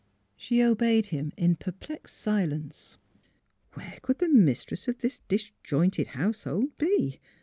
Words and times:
She 0.35 0.63
obeyed 0.63 1.05
him 1.05 1.31
in 1.37 1.57
perplexed 1.57 2.17
silence. 2.17 2.97
Where 3.75 3.99
could 4.01 4.17
the 4.17 4.29
mistress 4.29 4.87
of 4.87 4.97
this 4.97 5.19
disjointed 5.27 6.07
household 6.07 6.75
be? 6.77 7.19